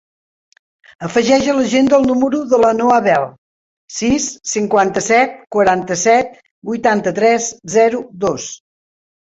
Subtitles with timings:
[1.07, 3.29] Afegeix a l'agenda el número de la Noa Bel:
[3.99, 6.37] sis, cinquanta-set, quaranta-set,
[6.73, 8.53] vuitanta-tres, zero, dos.